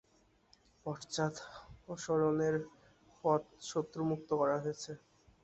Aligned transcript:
পশ্চাদপসরণের 0.85 2.55
পথ 3.23 3.41
শত্রুমুক্ত 3.69 4.29
করা 4.41 4.57
হয়েছে। 4.63 4.91